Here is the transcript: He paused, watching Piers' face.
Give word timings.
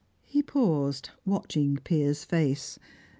He 0.23 0.41
paused, 0.41 1.11
watching 1.27 1.77
Piers' 1.83 2.23
face. 2.23 2.79